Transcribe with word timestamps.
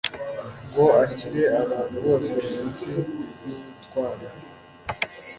ngo 0.67 0.85
ashyire 1.03 1.43
abantu 1.61 1.97
bose 2.05 2.31
munsi 2.51 2.83
y’ubutware 2.93 4.25